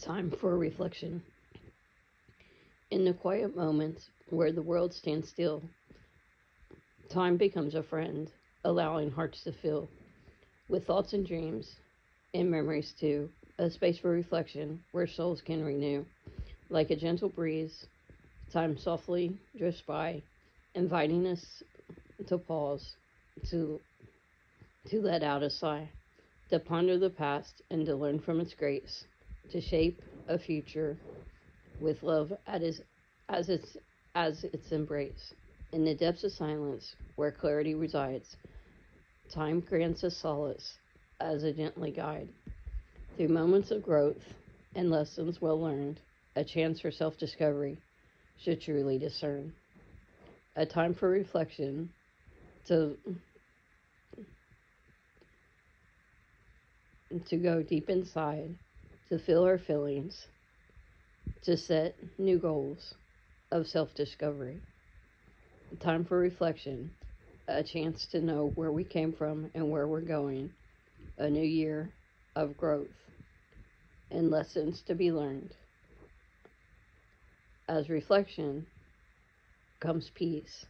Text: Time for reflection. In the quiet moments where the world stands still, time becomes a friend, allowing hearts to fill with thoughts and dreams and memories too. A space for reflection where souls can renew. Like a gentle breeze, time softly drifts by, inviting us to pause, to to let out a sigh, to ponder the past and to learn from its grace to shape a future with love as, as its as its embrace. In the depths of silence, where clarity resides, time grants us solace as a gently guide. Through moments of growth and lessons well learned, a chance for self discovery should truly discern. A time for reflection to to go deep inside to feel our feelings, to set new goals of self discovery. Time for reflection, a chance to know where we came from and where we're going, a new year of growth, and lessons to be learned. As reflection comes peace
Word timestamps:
Time 0.00 0.30
for 0.30 0.56
reflection. 0.56 1.22
In 2.90 3.04
the 3.04 3.12
quiet 3.12 3.54
moments 3.54 4.08
where 4.30 4.50
the 4.50 4.62
world 4.62 4.92
stands 4.92 5.28
still, 5.28 5.62
time 7.10 7.36
becomes 7.36 7.74
a 7.74 7.82
friend, 7.82 8.30
allowing 8.64 9.10
hearts 9.10 9.44
to 9.44 9.52
fill 9.52 9.88
with 10.68 10.86
thoughts 10.86 11.12
and 11.12 11.26
dreams 11.26 11.70
and 12.34 12.50
memories 12.50 12.94
too. 12.98 13.28
A 13.58 13.70
space 13.70 13.98
for 13.98 14.10
reflection 14.10 14.80
where 14.92 15.06
souls 15.06 15.40
can 15.42 15.64
renew. 15.64 16.04
Like 16.70 16.90
a 16.90 16.96
gentle 16.96 17.28
breeze, 17.28 17.86
time 18.52 18.78
softly 18.78 19.36
drifts 19.56 19.82
by, 19.86 20.22
inviting 20.74 21.26
us 21.26 21.62
to 22.26 22.38
pause, 22.38 22.96
to 23.50 23.80
to 24.88 25.00
let 25.00 25.22
out 25.22 25.42
a 25.42 25.50
sigh, 25.50 25.88
to 26.50 26.58
ponder 26.58 26.98
the 26.98 27.10
past 27.10 27.62
and 27.70 27.86
to 27.86 27.94
learn 27.94 28.18
from 28.18 28.40
its 28.40 28.54
grace 28.54 29.04
to 29.52 29.60
shape 29.60 30.02
a 30.28 30.38
future 30.38 30.96
with 31.80 32.02
love 32.02 32.32
as, 32.46 32.82
as 33.28 33.48
its 33.48 33.76
as 34.14 34.44
its 34.44 34.72
embrace. 34.72 35.34
In 35.72 35.84
the 35.84 35.94
depths 35.94 36.24
of 36.24 36.32
silence, 36.32 36.96
where 37.16 37.32
clarity 37.32 37.74
resides, 37.74 38.36
time 39.30 39.60
grants 39.60 40.04
us 40.04 40.16
solace 40.16 40.78
as 41.20 41.44
a 41.44 41.52
gently 41.52 41.90
guide. 41.92 42.28
Through 43.16 43.28
moments 43.28 43.70
of 43.70 43.82
growth 43.82 44.22
and 44.74 44.90
lessons 44.90 45.40
well 45.40 45.60
learned, 45.60 46.00
a 46.36 46.44
chance 46.44 46.80
for 46.80 46.90
self 46.90 47.18
discovery 47.18 47.78
should 48.44 48.60
truly 48.60 48.98
discern. 48.98 49.52
A 50.56 50.66
time 50.66 50.94
for 50.94 51.08
reflection 51.08 51.88
to 52.66 52.96
to 57.26 57.36
go 57.36 57.62
deep 57.62 57.90
inside 57.90 58.54
to 59.12 59.18
feel 59.18 59.44
our 59.44 59.58
feelings, 59.58 60.26
to 61.42 61.54
set 61.54 61.94
new 62.18 62.38
goals 62.38 62.94
of 63.50 63.66
self 63.66 63.94
discovery. 63.94 64.58
Time 65.80 66.02
for 66.06 66.16
reflection, 66.16 66.90
a 67.46 67.62
chance 67.62 68.06
to 68.06 68.22
know 68.22 68.52
where 68.54 68.72
we 68.72 68.84
came 68.84 69.12
from 69.12 69.50
and 69.54 69.70
where 69.70 69.86
we're 69.86 70.00
going, 70.00 70.48
a 71.18 71.28
new 71.28 71.44
year 71.44 71.92
of 72.36 72.56
growth, 72.56 72.88
and 74.10 74.30
lessons 74.30 74.80
to 74.86 74.94
be 74.94 75.12
learned. 75.12 75.52
As 77.68 77.90
reflection 77.90 78.64
comes 79.78 80.08
peace 80.14 80.64